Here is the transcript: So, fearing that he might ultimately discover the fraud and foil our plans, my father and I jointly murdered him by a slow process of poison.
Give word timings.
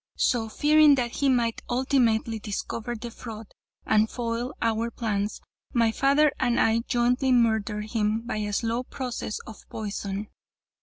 So, 0.17 0.49
fearing 0.49 0.95
that 0.95 1.11
he 1.17 1.29
might 1.29 1.61
ultimately 1.69 2.39
discover 2.39 2.95
the 2.95 3.11
fraud 3.11 3.51
and 3.85 4.09
foil 4.09 4.51
our 4.59 4.89
plans, 4.89 5.39
my 5.73 5.91
father 5.91 6.33
and 6.39 6.59
I 6.59 6.79
jointly 6.87 7.31
murdered 7.31 7.91
him 7.91 8.21
by 8.25 8.37
a 8.37 8.51
slow 8.51 8.81
process 8.81 9.37
of 9.45 9.63
poison. 9.69 10.29